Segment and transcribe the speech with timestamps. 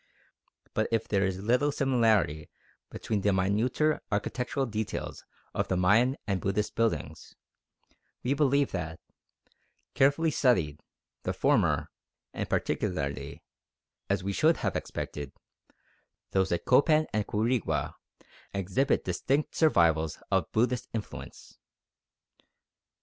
[0.73, 2.49] ]But if there is little similarity
[2.89, 7.35] between the minuter architectural details of the Mayan and Buddhist buildings,
[8.23, 8.99] we believe that,
[9.93, 10.79] carefully studied,
[11.21, 11.91] the former,
[12.33, 13.43] and particularly,
[14.09, 15.33] as we should have expected,
[16.31, 17.93] those at Copan and Quirigua,
[18.55, 21.59] exhibit distinct survivals of Buddhist influence.